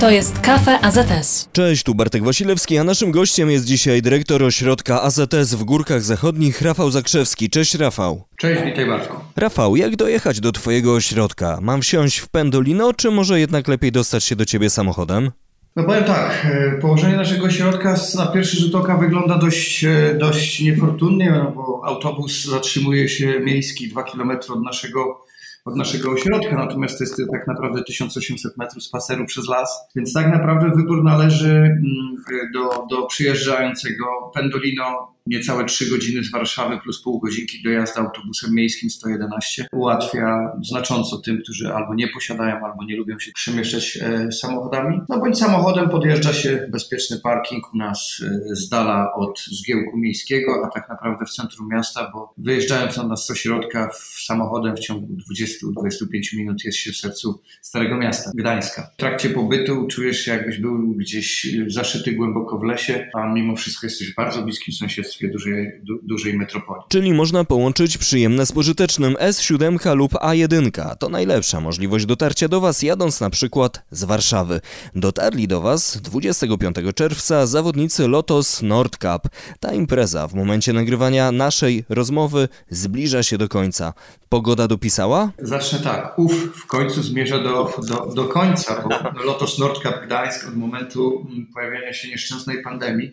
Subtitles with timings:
[0.00, 1.48] To jest Kafe AZS.
[1.52, 6.62] Cześć, tu Bartek Wasilewski, a naszym gościem jest dzisiaj dyrektor ośrodka AZS w Górkach Zachodnich,
[6.62, 7.50] Rafał Zakrzewski.
[7.50, 8.24] Cześć Rafał.
[8.36, 9.16] Cześć, witaj Bartku.
[9.36, 11.58] Rafał, jak dojechać do twojego ośrodka?
[11.62, 15.30] Mam wsiąść w Pendolino, czy może jednak lepiej dostać się do ciebie samochodem?
[15.76, 20.60] No powiem tak, e, położenie naszego ośrodka na pierwszy rzut oka wygląda dość, e, dość
[20.60, 25.24] niefortunnie, no bo autobus zatrzymuje się miejski 2 km od naszego
[25.64, 30.28] od naszego ośrodka, natomiast to jest tak naprawdę 1800 metrów spaceru przez las, więc tak
[30.28, 32.16] naprawdę wybór należy mm,
[32.52, 34.04] do, do przyjeżdżającego
[34.34, 41.18] Pendolino niecałe 3 godziny z Warszawy plus pół godzinki dojazdu autobusem miejskim 111 ułatwia znacząco
[41.18, 45.00] tym, którzy albo nie posiadają, albo nie lubią się przemieszczać e, samochodami.
[45.08, 50.62] No bądź samochodem podjeżdża się bezpieczny parking u nas e, z dala od zgiełku miejskiego,
[50.66, 53.90] a tak naprawdę w centrum miasta, bo wyjeżdżając na nas z ośrodka
[54.26, 58.90] samochodem w ciągu 20-25 minut jest się w sercu Starego Miasta, Gdańska.
[58.94, 63.86] W trakcie pobytu czujesz się jakbyś był gdzieś zaszyty głęboko w lesie, a mimo wszystko
[63.86, 66.82] jesteś w bardzo bliskim sąsiedztwie dużej, du, dużej metropolii.
[66.88, 70.96] Czyli można połączyć przyjemne z pożytecznym S7 lub A1.
[70.96, 74.60] To najlepsza możliwość dotarcia do Was jadąc na przykład z Warszawy.
[74.94, 79.28] Dotarli do Was 25 czerwca zawodnicy Lotos Nordcup.
[79.60, 83.92] Ta impreza w momencie nagrywania naszej rozmowy zbliża się do końca.
[84.28, 85.30] Pogoda dopisała?
[85.38, 86.18] Zacznę tak.
[86.18, 88.88] Uf, w końcu zmierza do, do, do końca, bo
[89.26, 93.12] Lotos Nordcup Gdańsk od momentu pojawienia się nieszczęsnej pandemii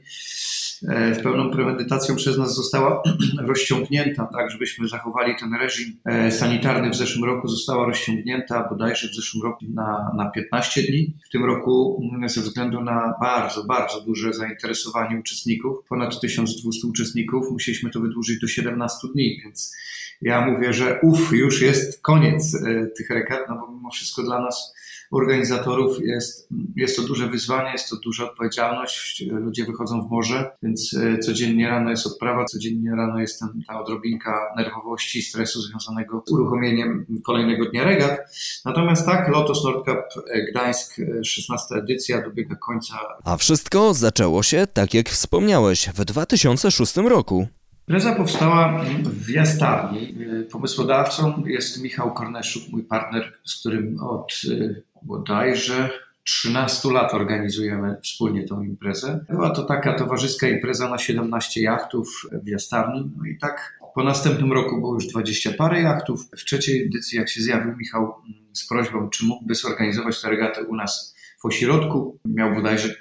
[0.82, 3.04] z pełną premedytacją przez nas została
[3.48, 9.16] rozciągnięta, tak, żebyśmy zachowali ten reżim e, sanitarny w zeszłym roku, została rozciągnięta bodajże w
[9.16, 11.14] zeszłym roku na, na 15 dni.
[11.26, 17.52] W tym roku mm, ze względu na bardzo, bardzo duże zainteresowanie uczestników, ponad 1200 uczestników,
[17.52, 19.76] musieliśmy to wydłużyć do 17 dni, więc
[20.22, 24.42] ja mówię, że uf, już jest koniec e, tych rekord, no bo mimo wszystko dla
[24.42, 24.74] nas
[25.12, 29.26] organizatorów jest, jest to duże wyzwanie, jest to duża odpowiedzialność.
[29.32, 33.82] Ludzie wychodzą w morze, więc e, codziennie rano jest odprawa, codziennie rano jest ten, ta
[33.82, 38.20] odrobinka nerwowości stresu związanego z uruchomieniem kolejnego dnia regat.
[38.66, 43.00] Natomiast tak, Lotos Nordcup Gdańsk, 16 edycja dobiega końca.
[43.24, 47.48] A wszystko zaczęło się, tak jak wspomniałeś, w 2006 roku.
[47.88, 50.16] Impreza powstała w Jastarni.
[50.52, 55.90] Pomysłodawcą jest Michał Korneszuk, mój partner, z którym od e, bodajże
[56.24, 59.26] 13 lat organizujemy wspólnie tą imprezę.
[59.30, 63.12] Była to taka towarzyska impreza na 17 jachtów w Jastarni.
[63.18, 66.30] No i tak po następnym roku było już 20 parę jachtów.
[66.38, 70.64] W trzeciej edycji, jak się zjawił Michał mm, z prośbą, czy mógłby zorganizować tę regatę
[70.64, 72.96] u nas w ośrodku, miał bodajże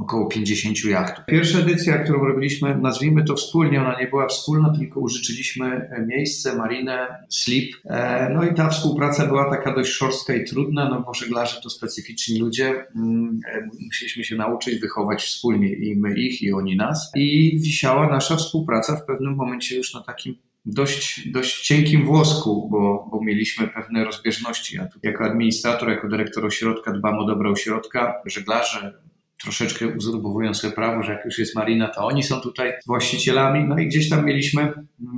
[0.00, 1.24] około 50 jachtów.
[1.26, 7.06] Pierwsza edycja, którą robiliśmy, nazwijmy to wspólnie, ona nie była wspólna, tylko użyczyliśmy miejsce, marinę,
[7.28, 7.76] slip.
[7.84, 11.70] E, no i ta współpraca była taka dość szorstka i trudna, no bo żeglarze to
[11.70, 12.86] specyficzni ludzie.
[12.96, 17.12] Mm, e, musieliśmy się nauczyć wychować wspólnie i my ich, i oni nas.
[17.16, 20.34] I wisiała nasza współpraca w pewnym momencie już na takim
[20.66, 24.76] dość, dość cienkim włosku, bo, bo mieliśmy pewne rozbieżności.
[24.76, 28.94] Ja tu jako administrator, jako dyrektor ośrodka dbam o dobro ośrodka, żeglarze,
[29.42, 33.64] troszeczkę uzurpowują sobie prawo, że jak już jest marina, to oni są tutaj właścicielami.
[33.68, 34.72] No i gdzieś tam mieliśmy,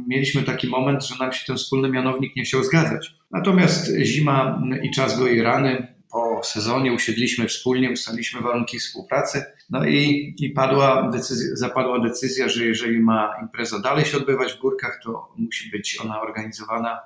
[0.08, 3.14] mieliśmy taki moment, że nam się ten wspólny mianownik nie chciał zgadzać.
[3.30, 5.92] Natomiast zima i czas goi rany.
[6.12, 9.44] Po sezonie usiedliśmy wspólnie, ustaliliśmy warunki współpracy.
[9.70, 14.58] No i, i padła decyzja, zapadła decyzja, że jeżeli ma impreza dalej się odbywać w
[14.58, 17.00] górkach, to musi być ona organizowana,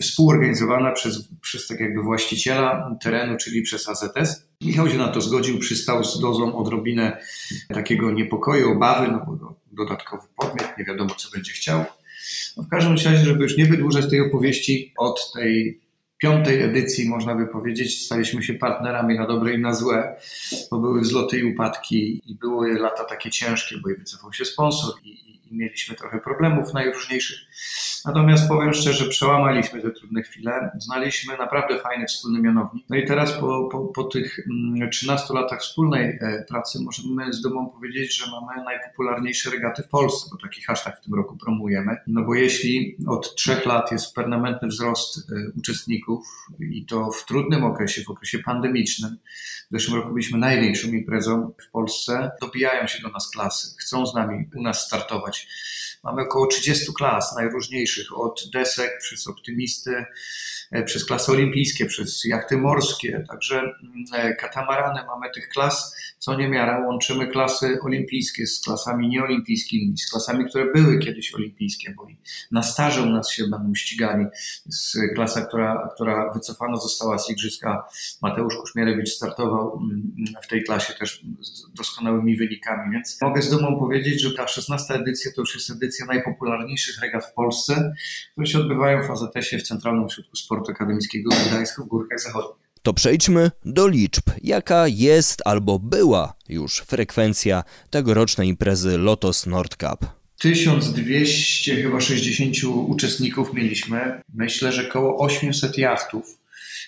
[0.00, 4.49] współorganizowana przez, przez tak jakby właściciela terenu, czyli przez AZS.
[4.60, 7.22] Michał się na to zgodził, przystał z dozą odrobinę
[7.68, 11.84] takiego niepokoju, obawy, no bo dodatkowy podmiot, nie wiadomo co będzie chciał.
[12.56, 15.80] No w każdym razie, żeby już nie wydłużać tej opowieści, od tej
[16.18, 20.16] piątej edycji, można by powiedzieć, staliśmy się partnerami na dobre i na złe,
[20.70, 24.94] bo były wzloty i upadki i były lata takie ciężkie, bo i wycofał się sponsor
[25.04, 27.38] i, i, mieliśmy trochę problemów najróżniejszych.
[28.04, 32.84] Natomiast powiem szczerze, przełamaliśmy te trudne chwile, znaliśmy naprawdę fajny wspólny mianownik.
[32.90, 34.40] No i teraz po, po, po tych
[34.92, 39.88] 13 mm, latach wspólnej e, pracy możemy z dumą powiedzieć, że mamy najpopularniejsze regaty w
[39.88, 41.96] Polsce, bo taki hashtag w tym roku promujemy.
[42.06, 46.26] No bo jeśli od trzech lat jest permanentny wzrost e, uczestników
[46.60, 49.18] i to w trudnym okresie, w okresie pandemicznym,
[49.70, 54.14] w zeszłym roku byliśmy największą imprezą w Polsce, dobijają się do nas klasy, chcą z
[54.14, 55.89] nami u nas startować much.
[56.04, 60.04] Mamy około 30 klas najróżniejszych, od desek przez optymisty,
[60.70, 65.00] e, przez klasy olimpijskie, przez jachty morskie, także mm, e, katamarany.
[65.06, 66.86] Mamy tych klas co niemiara.
[66.86, 72.06] Łączymy klasy olimpijskie z klasami nieolimpijskimi, z klasami, które były kiedyś olimpijskie, bo
[72.50, 74.26] na staże u nas się będą ścigali.
[74.66, 77.84] Z klasa, która, która wycofana została z igrzyska,
[78.22, 80.12] Mateusz Kuszmierewicz startował mm,
[80.42, 84.94] w tej klasie też z doskonałymi wynikami, więc mogę z dumą powiedzieć, że ta 16
[84.94, 87.92] edycja to już jest edycja najpopularniejszych regat w Polsce,
[88.32, 92.70] które się odbywają w AZS-ie w Centralnym Ośrodku Sportu Akademickiego w Gdańsku w Górkach Zachodnich.
[92.82, 94.24] To przejdźmy do liczb.
[94.42, 100.20] Jaka jest albo była już frekwencja tegorocznej imprezy Lotos Nord Cup?
[100.38, 104.22] 1200 chyba 60 uczestników mieliśmy.
[104.34, 106.39] Myślę, że około 800 jachtów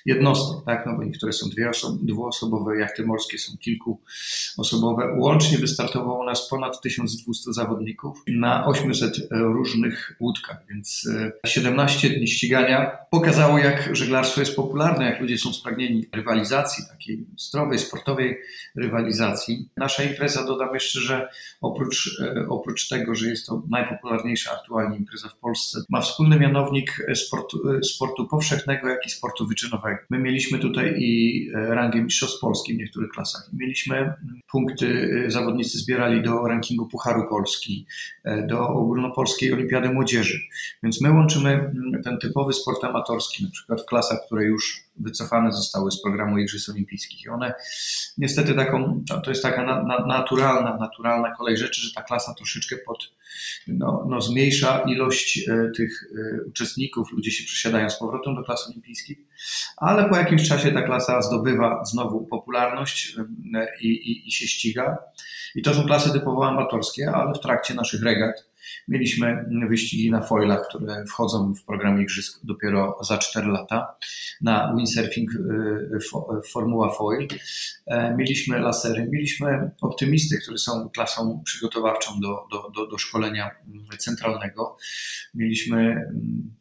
[0.07, 0.87] jednostek, tak?
[0.87, 5.17] no bo niektóre są dwie oso dwuosobowe, jachty morskie są kilkuosobowe.
[5.19, 11.09] Łącznie wystartowało u nas ponad 1200 zawodników na 800 różnych łódkach, więc
[11.47, 17.27] 17 e, dni ścigania pokazało, jak żeglarstwo jest popularne, jak ludzie są spragnieni rywalizacji, takiej
[17.39, 18.39] zdrowej, sportowej
[18.77, 19.69] rywalizacji.
[19.77, 21.29] Nasza impreza, dodam jeszcze, że
[21.61, 27.07] oprócz, e, oprócz tego, że jest to najpopularniejsza aktualnie impreza w Polsce, ma wspólny mianownik
[27.15, 29.82] sportu, e, sportu powszechnego, jak i sportu wyczynowego.
[30.11, 33.51] My mieliśmy tutaj i e, rangę mistrzostw Polski w niektórych klasach.
[33.53, 34.17] Mieliśmy mm,
[34.51, 37.87] punkty, e, zawodnicy zbierali do rankingu Pucharu Polski,
[38.25, 40.41] e, do ogólnopolskiej Olimpiady Młodzieży.
[40.83, 45.53] Więc my łączymy mm, ten typowy sport amatorski, na przykład w klasach, które już wycofane
[45.53, 47.25] zostały z programu Igrzysk Olimpijskich.
[47.25, 47.55] I one
[48.19, 52.77] niestety taką, to jest taka na, na, naturalna, naturalna kolej rzeczy, że ta klasa troszeczkę
[52.77, 53.13] pod,
[53.67, 58.69] no, no zmniejsza ilość e, tych e, uczestników, ludzie się przesiadają z powrotem do klas
[58.69, 59.19] olimpijskich,
[59.77, 63.17] ale po jakimś czasie ta klasa zdobywa znowu popularność
[63.55, 64.99] e, i, i, i się ściga.
[65.55, 68.52] I to są klasy typowo amatorskie, ale w trakcie naszych regat
[68.89, 73.97] Mieliśmy wyścigi na foilach, które wchodzą w program igrzysk dopiero za 4 lata.
[74.41, 75.99] Na windsurfing y,
[76.53, 77.29] Formuła Foil.
[77.87, 83.51] E, mieliśmy lasery, mieliśmy optymisty, które są klasą przygotowawczą do, do, do, do szkolenia
[83.99, 84.77] centralnego.
[85.35, 86.11] Mieliśmy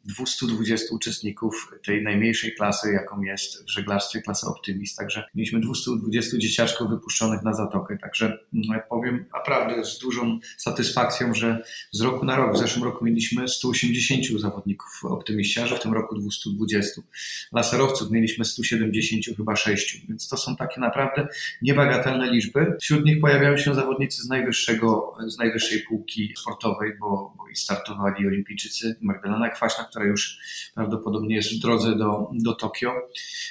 [0.05, 4.97] 220 mm, uczestników tej najmniejszej klasy, jaką jest w żeglarstwie klasa optymist.
[4.97, 7.97] Także mieliśmy 220 dzieciaczków wypuszczonych na zatokę.
[7.97, 12.55] Także mm, powiem naprawdę z dużą satysfakcją, że z roku na rok.
[12.55, 17.01] W zeszłym roku mieliśmy 180 zawodników optymiściarzy, w tym roku 220.
[17.51, 21.27] Laserowców mieliśmy 170 chyba 6, więc to są takie naprawdę
[21.61, 22.77] niebagatelne liczby.
[22.81, 28.27] Wśród nich pojawiają się zawodnicy z najwyższego, z najwyższej półki sportowej, bo, bo i startowali
[28.27, 30.37] olimpijczycy Magdalena Kwaśna, która już
[30.75, 32.93] prawdopodobnie jest w drodze do, do Tokio,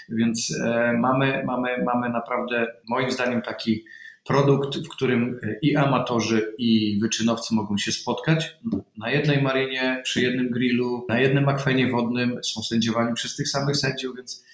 [0.08, 3.84] więc e, mamy, mamy, mamy naprawdę moim zdaniem taki
[4.24, 8.56] produkt, w którym e, i amatorzy, i wyczynowcy mogą się spotkać.
[8.98, 13.76] Na jednej marinie, przy jednym grillu, na jednym akwenie wodnym, są sędziowani przez tych samych
[13.76, 14.44] sędziów, więc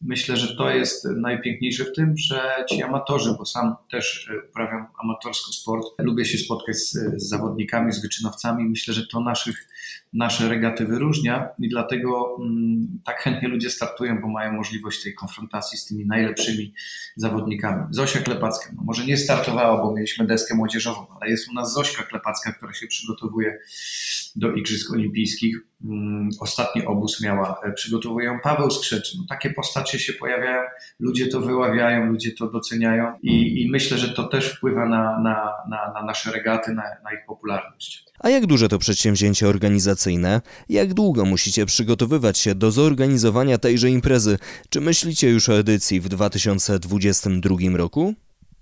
[0.00, 4.86] Myślę, że to jest najpiękniejsze w tym, że ci amatorzy, bo sam też e, uprawiam
[4.98, 8.64] amatorsko sport, lubię się spotkać z, z zawodnikami, z wyczynowcami.
[8.64, 9.68] Myślę, że to naszych,
[10.12, 15.78] nasze regaty wyróżnia i dlatego mm, tak chętnie ludzie startują, bo mają możliwość tej konfrontacji
[15.78, 16.74] z tymi najlepszymi
[17.16, 17.84] zawodnikami.
[17.90, 22.02] Zosia Klepacka, no może nie startowała, bo mieliśmy deskę młodzieżową, ale jest u nas Zośka
[22.02, 23.58] Klepacka, która się przygotowuje
[24.36, 25.56] do Igrzysk Olimpijskich.
[25.84, 29.14] Mm, ostatni obóz miała, e, przygotowują Paweł Skrzecz.
[29.18, 30.62] No, takie postacie się pojawiają,
[31.00, 35.52] ludzie to wyławiają, ludzie to doceniają i, i myślę, że to też wpływa na, na,
[35.68, 38.04] na, na nasze regaty, na, na ich popularność.
[38.18, 40.40] A jak duże to przedsięwzięcie organizacyjne?
[40.68, 44.38] Jak długo musicie przygotowywać się do zorganizowania tejże imprezy?
[44.68, 48.14] Czy myślicie już o edycji w 2022 roku?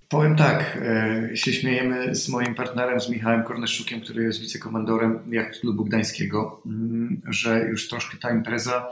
[0.08, 5.60] Powiem tak, e, się śmiejemy z moim partnerem, z Michałem Korneszczukiem, który jest wicekomandorem jak
[5.60, 8.86] klubu gdańskiego, mm, że już troszkę ta impreza,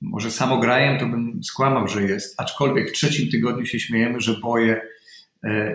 [0.00, 4.80] może samograjem to bym skłamał, że jest, aczkolwiek w trzecim tygodniu się śmiejemy, że boje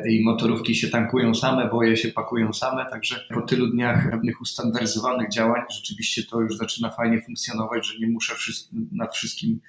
[0.10, 5.30] i motorówki się tankują same, boje się pakują same, także po tylu dniach pewnych ustandaryzowanych
[5.30, 8.36] działań rzeczywiście to już zaczyna fajnie funkcjonować, że nie muszę
[8.92, 9.60] nad wszystkim,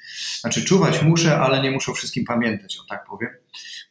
[0.41, 3.31] znaczy czuwać muszę, ale nie muszę wszystkim pamiętać, o tak powiem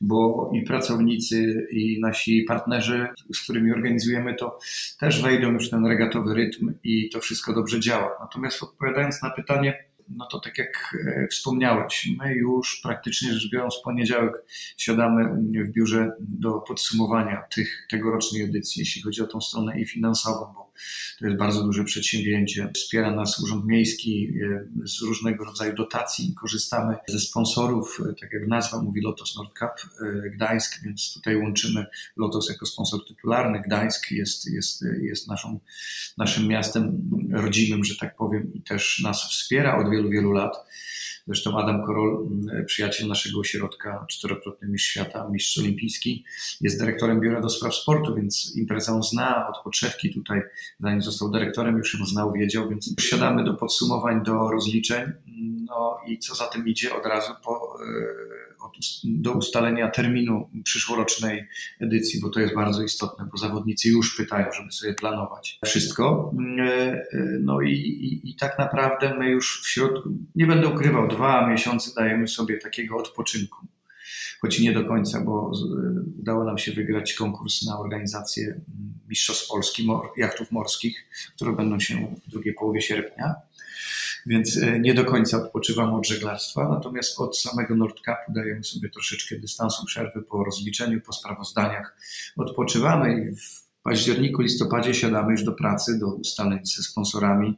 [0.01, 4.59] bo i pracownicy, i nasi partnerzy, z którymi organizujemy to,
[4.99, 8.17] też wejdą już w ten regatowy rytm i to wszystko dobrze działa.
[8.19, 13.75] Natomiast odpowiadając na pytanie, no to tak jak e, wspomniałeś, my już praktycznie rzecz biorąc
[13.79, 14.33] w poniedziałek
[14.77, 15.23] siadamy
[15.63, 20.68] w biurze do podsumowania tych tegorocznej edycji, jeśli chodzi o tą stronę i finansową, bo
[21.19, 22.71] To jest bardzo duże przedsięwzięcie.
[22.75, 24.33] Wspiera nas Urząd Miejski
[24.85, 26.33] z różnego rodzaju dotacji.
[26.41, 29.79] Korzystamy ze sponsorów, tak jak nazwa mówi Lotos Nordcap
[30.33, 31.85] Gdańsk, więc tutaj łączymy
[32.17, 33.61] Lotos jako sponsor tytularny.
[33.61, 35.59] Gdańsk jest, jest, jest naszą,
[36.17, 40.55] naszym miastem rodzimym, że tak powiem, i też nas wspiera od wielu, wielu lat.
[41.29, 46.25] Zresztą Adam Korol, mm, przyjaciel naszego ośrodka, czterokrotny mistrz świata, mistrz olimpijski,
[46.61, 50.41] jest dyrektorem biura do spraw sportu, więc imprezę on zna od podszewki tutaj,
[50.79, 55.11] zanim został dyrektorem, już ją znał, wiedział, więc siadamy do podsumowań, do rozliczeń.
[55.67, 58.48] No i co za tym idzie od razu po, e,
[59.03, 61.47] do ustalenia terminu przyszłorocznej
[61.79, 66.33] edycji, bo to jest bardzo istotne, bo zawodnicy już pytają, żeby sobie planować wszystko.
[66.59, 67.05] E, e,
[67.41, 71.91] no i, i, i tak naprawdę my już w środku, nie będę ukrywał, dwa miesiące
[71.95, 73.67] dajemy sobie takiego odpoczynku
[74.41, 75.51] choć nie do końca, bo
[76.19, 78.61] udało nam się wygrać konkurs na organizację
[79.09, 79.87] Mistrzostw Polski
[80.17, 83.35] jachtów morskich, które będą się w drugiej połowie sierpnia
[84.25, 89.39] więc e, nie do końca odpoczywam od żeglarstwa, natomiast od samego Nordcapu dajemy sobie troszeczkę
[89.39, 91.97] dystansu, przerwy po rozliczeniu, po sprawozdaniach.
[92.37, 93.35] Odpoczywamy i
[93.83, 97.57] październiku, listopadzie siadamy już do pracy, do ustaleń ze sponsorami,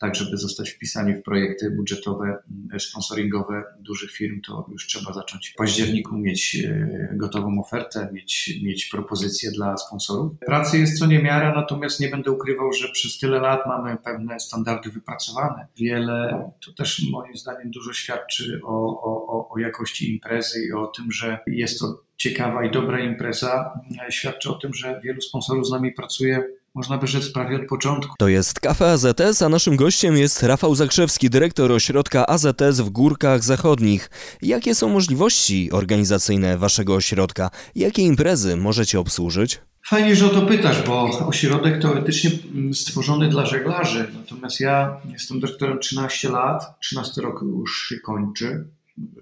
[0.00, 5.48] tak żeby zostać wpisani w projekty budżetowe, mm, sponsoringowe dużych firm, to już trzeba zacząć
[5.48, 10.32] w październiku mieć e, gotową ofertę, mieć, mieć propozycje dla sponsorów.
[10.46, 14.90] Pracy jest co niemiara, natomiast nie będę ukrywał, że przez tyle lat mamy pewne standardy
[14.90, 15.66] wypracowane.
[15.76, 21.12] Wiele, to też moim zdaniem dużo świadczy o, o, o jakości imprezy i o tym,
[21.12, 25.92] że jest to ciekawa i dobra impreza świadczy o tym, że wielu sponsorów z nami
[25.92, 26.44] pracuje
[26.74, 28.14] można by rzec prawie od początku.
[28.18, 33.44] To jest Kafe AZS, a naszym gościem jest Rafał Zakrzewski, dyrektor ośrodka AZS w Górkach
[33.44, 34.10] Zachodnich.
[34.42, 37.50] Jakie są możliwości organizacyjne waszego ośrodka?
[37.74, 39.60] Jakie imprezy możecie obsłużyć?
[39.86, 42.30] Fajnie, że o to pytasz, bo ośrodek teoretycznie
[42.72, 44.10] stworzony dla żeglarzy.
[44.14, 48.64] Natomiast ja jestem dyrektorem 13 lat, 13 rok już się kończy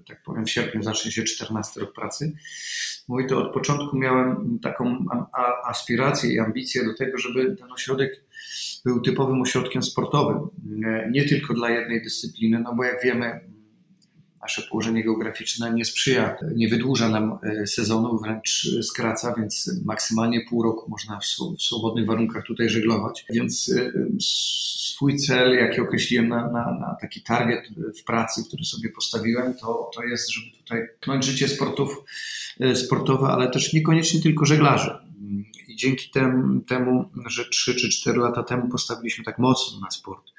[0.07, 2.33] tak powiem, w sierpniu zacznie się 14 rok pracy.
[3.07, 5.05] Mój to od początku miałem taką
[5.65, 8.23] aspirację i ambicję do tego, żeby ten ośrodek
[8.85, 10.49] był typowym ośrodkiem sportowym.
[11.11, 13.39] Nie tylko dla jednej dyscypliny, no bo jak wiemy,
[14.41, 20.63] nasze położenie geograficzne nie sprzyja, nie wydłuża nam e, sezonu, wręcz skraca, więc maksymalnie pół
[20.63, 23.25] roku można w swobodnych warunkach tutaj żeglować.
[23.29, 28.89] Więc e, swój cel, jaki określiłem na, na, na taki target w pracy, który sobie
[28.89, 32.03] postawiłem, to, to jest, żeby tutaj pchnąć życie sportów,
[32.59, 35.06] e, sportowe, ale też niekoniecznie tylko żeglarzy.
[35.77, 40.31] Dzięki temu, temu, że 3 czy 4 lata temu postawiliśmy tak mocno na sport,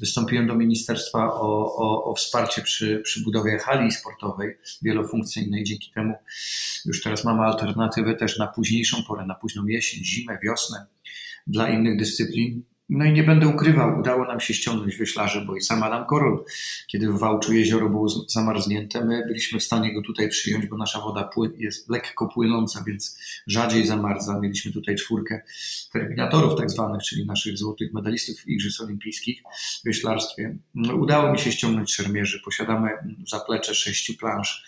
[0.00, 5.64] wystąpiłem do ministerstwa o, o, o wsparcie przy, przy budowie hali sportowej wielofunkcyjnej.
[5.64, 6.14] Dzięki temu
[6.84, 10.86] już teraz mamy alternatywę też na późniejszą porę, na późną jesień, zimę, wiosnę
[11.46, 12.62] dla innych dyscyplin.
[12.88, 16.44] No i nie będę ukrywał, udało nam się ściągnąć wyślarze, bo i sam Adam Korol,
[16.86, 21.00] kiedy w Wałczu jezioro było zamarznięte, my byliśmy w stanie go tutaj przyjąć, bo nasza
[21.00, 24.40] woda jest lekko płynąca, więc rzadziej zamarza.
[24.40, 25.42] Mieliśmy tutaj czwórkę
[25.92, 29.42] terminatorów tak zwanych, czyli naszych złotych medalistów Igrzysk Olimpijskich
[29.80, 30.56] w wyślarstwie.
[30.74, 32.40] No, udało mi się ściągnąć szermierzy.
[32.44, 32.90] Posiadamy
[33.26, 34.64] zaplecze sześciu plansz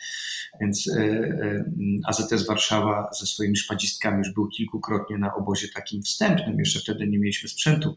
[0.60, 1.64] więc e, e,
[2.04, 6.58] AZS Warszawa ze swoimi szpadzistkami już był kilkukrotnie na obozie takim wstępnym.
[6.58, 7.96] Jeszcze wtedy nie mieliśmy sprzętu,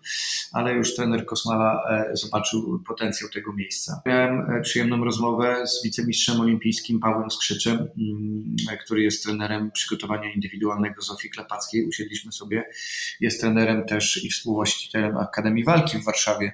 [0.51, 4.01] ale już trener Kosmala e, zobaczył potencjał tego miejsca.
[4.05, 11.29] Miałem przyjemną rozmowę z wicemistrzem olimpijskim Pawłem Skrzyczem, mm, który jest trenerem przygotowania indywidualnego Zofii
[11.29, 11.87] Klepackiej.
[11.87, 12.63] Usiedliśmy sobie.
[13.19, 16.53] Jest trenerem też i współwłaścicielem Akademii Walki w Warszawie.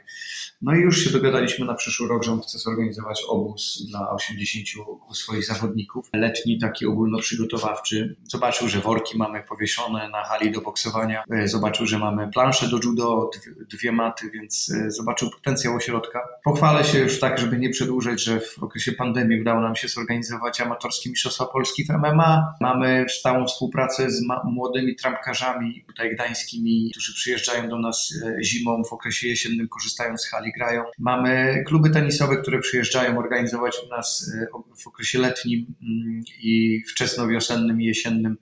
[0.62, 4.68] No i już się dogadaliśmy na przyszły rok, że on chce zorganizować obóz dla 80
[5.14, 6.10] swoich zawodników.
[6.14, 8.16] Letni taki ogólnoprzygotowawczy.
[8.24, 11.24] Zobaczył, że worki mamy powieszone na hali do boksowania.
[11.32, 13.30] E, zobaczył, że mamy plansze do judo,
[13.70, 16.20] dwie maty, więc e, zobaczył potencjał ośrodka.
[16.44, 20.62] Pochwalę się już tak, żeby nie przedłużać, że w okresie pandemii udało nam się zorganizować
[20.62, 22.54] amatorskie Mistrzostwa Polski w MMA.
[22.62, 28.94] Mamy stałą współpracę z młodymi trampkarzami tutaj gdańskimi, którzy przyjeżdżają do nas e, zimą, w
[28.94, 30.84] okresie jesiennym korzystają z hali grają.
[31.00, 34.48] Mamy kluby tenisowe, które przyjeżdżają organizować u nas e,
[34.84, 38.38] w okresie letnim mm, i wczesnowiosennym i jesiennym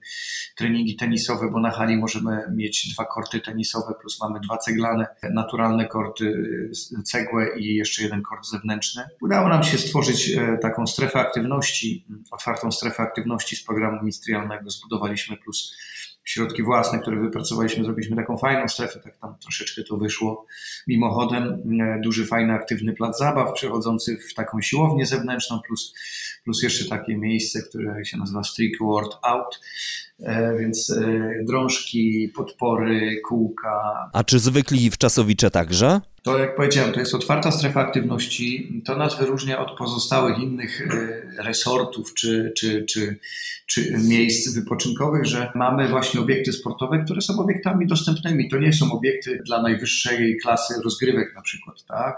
[0.56, 4.95] treningi tenisowe, bo na hali możemy mieć dwa korty tenisowe, plus mamy dwa ceglane,
[5.30, 6.34] naturalne korty,
[6.98, 9.04] e, cegłę i jeszcze jeden kort zewnętrzny.
[9.20, 15.36] Udało nam się stworzyć e, taką strefę aktywności, otwartą strefę aktywności z programu ministerialnego zbudowaliśmy,
[15.36, 15.76] plus
[16.26, 20.46] środki własne, które wypracowaliśmy, zrobiliśmy taką fajną strefę, tak tam troszeczkę to wyszło.
[20.86, 21.62] Mimochodem
[22.04, 25.94] duży, fajny, aktywny plac zabaw, przechodzący w taką siłownię zewnętrzną, plus,
[26.44, 29.60] plus jeszcze takie miejsce, które się nazywa Street World Out,
[30.20, 34.08] E, więc e, drążki, podpory, kółka.
[34.12, 36.00] A czy zwykli wczasowicze także?
[36.26, 38.72] To jak powiedziałem, to jest otwarta strefa aktywności.
[38.84, 43.18] To nas wyróżnia od pozostałych innych e, resortów czy, czy, czy,
[43.66, 48.48] czy miejsc wypoczynkowych, że mamy właśnie obiekty sportowe, które są obiektami dostępnymi.
[48.50, 52.16] To nie są obiekty dla najwyższej klasy rozgrywek na przykład, tak?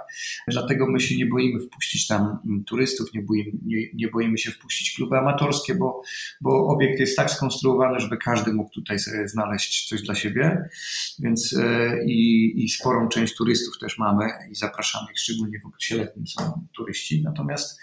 [0.48, 4.96] Dlatego my się nie boimy wpuścić tam turystów, nie boimy, nie, nie boimy się wpuścić
[4.96, 6.02] kluby amatorskie, bo,
[6.40, 10.68] bo obiekt jest tak skonstruowany, żeby każdy mógł tutaj znaleźć coś dla siebie,
[11.18, 16.26] więc e, i sporą część turystów też mamy i zapraszamy ich, szczególnie w okresie letnim
[16.26, 17.80] są turyści, natomiast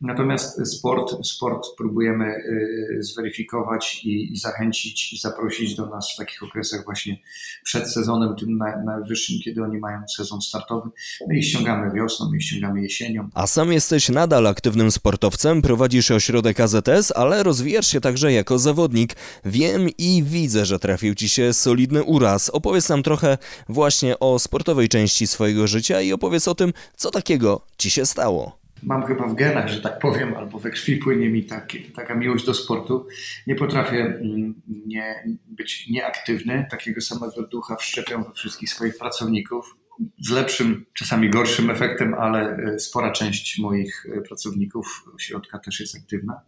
[0.00, 6.42] Natomiast sport, sport próbujemy y, zweryfikować i, i, zachęcić i zaprosić do nas w takich
[6.42, 7.18] okresach właśnie
[7.64, 10.90] przed sezonem, tym najwyższym, kiedy oni mają sezon startowy.
[11.28, 13.28] My ich ściągamy wiosną, my ich ściągamy jesienią.
[13.34, 19.16] A sam jesteś nadal aktywnym sportowcem, prowadzisz ośrodek AZS, ale rozwijasz się także jako zawodnik.
[19.44, 22.50] Wiem i widzę, że trafił ci się solidny uraz.
[22.50, 23.38] Opowiedz nam trochę
[23.68, 28.58] właśnie o sportowej części swojego życia i opowiedz o tym, co takiego ci się stało
[28.82, 32.46] mam chyba w genach, że tak powiem, albo we krwi płynie mi taki, taka miłość
[32.46, 33.06] do sportu.
[33.46, 34.54] Nie potrafię mm,
[34.86, 36.66] nie, być nieaktywny.
[36.70, 39.76] Takiego samego ducha wszczepiam we wszystkich swoich pracowników
[40.20, 45.96] z lepszym, czasami gorszym efektem, ale e, spora część moich e, pracowników ośrodka też jest
[45.96, 46.40] aktywna.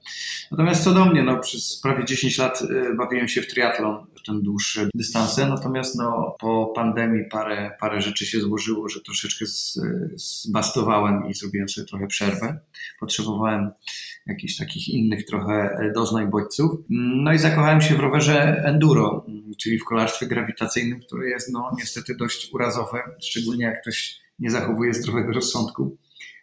[0.51, 4.27] Natomiast co do mnie, no, przez prawie 10 lat e, bawiłem się w triatlon, w
[4.27, 9.45] ten dłuższe dystanse, natomiast no, po pandemii parę, parę rzeczy się złożyło, że troszeczkę
[10.15, 12.59] zbastowałem i zrobiłem sobie trochę przerwę.
[13.01, 13.71] Potrzebowałem
[14.27, 16.71] jakichś takich innych trochę doznań bodźców.
[17.25, 19.27] No i zakochałem się w rowerze enduro,
[19.59, 24.95] czyli w kolarstwie grawitacyjnym, które jest no niestety dość urazowe, szczególnie jak ktoś nie zachowuje
[24.95, 25.97] zdrowego rozsądku.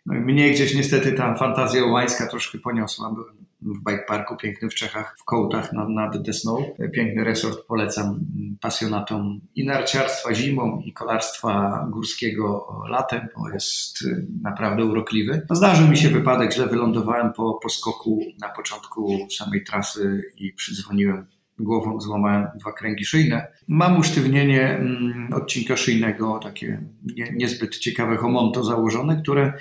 [0.05, 3.11] No i mnie gdzieś niestety ta fantazja łańska troszkę poniosła.
[3.11, 6.75] Byłem w bike parku pięknym w Czechach, w Kołtach nad, nad Desną.
[6.93, 8.19] Piękny resort polecam
[8.61, 13.97] pasjonatom i narciarstwa zimą i kolarstwa górskiego latem, bo jest
[14.41, 15.45] naprawdę urokliwy.
[15.49, 20.53] No, zdarzył mi się wypadek, źle wylądowałem po, po skoku na początku samej trasy i
[20.53, 21.25] przydzwoniłem
[21.59, 23.47] głową złamałem dwa kręgi szyjne.
[23.67, 26.81] Mam usztywnienie mm, odcinka szyjnego, takie
[27.15, 29.53] nie, niezbyt ciekawe homonto założone, które,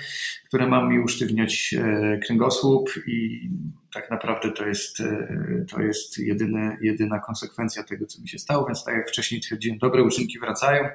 [0.47, 3.49] które ma mi usztywniać e, kręgosłup i
[3.97, 8.65] tak naprawdę to jest, e, to jest jedyne, jedyna konsekwencja tego, co mi się stało,
[8.65, 10.89] więc tak jak wcześniej twierdziłem, dobre uczynki wracają.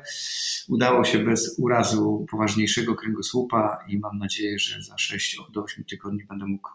[0.68, 6.24] Udało się bez urazu poważniejszego kręgosłupa i mam nadzieję, że za 6 do 8 tygodni
[6.24, 6.68] będę mógł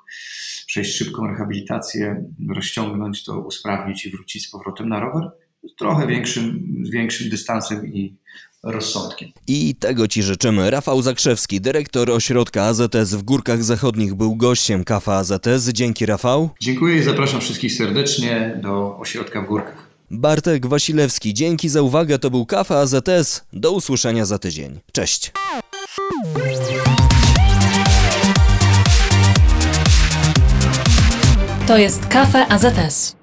[0.67, 5.31] przejść szybką rehabilitację, rozciągnąć to, usprawnić i wrócić z powrotem na rower
[5.77, 8.15] trochę większym, większym dystansem i
[8.71, 9.31] rozsądkiem.
[9.47, 10.71] I tego Ci życzymy.
[10.71, 15.69] Rafał Zakrzewski, dyrektor ośrodka AZS w Górkach Zachodnich, był gościem Kafa AZS.
[15.73, 16.49] Dzięki Rafał.
[16.61, 19.87] Dziękuję i zapraszam wszystkich serdecznie do ośrodka w Górkach.
[20.11, 22.19] Bartek Wasilewski, dzięki za uwagę.
[22.19, 23.43] To był Kafa AZS.
[23.53, 24.79] Do usłyszenia za tydzień.
[24.91, 25.31] Cześć.
[31.67, 33.15] To jest Kafe AZS.